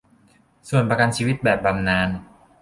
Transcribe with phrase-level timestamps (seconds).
[0.69, 2.09] ส่วนประกันชีวิตแบบบำนาญ